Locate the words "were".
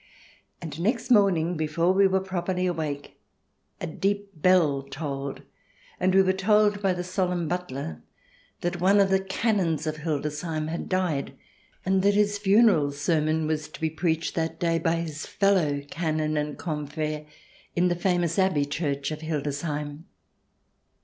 2.07-2.21, 6.23-6.33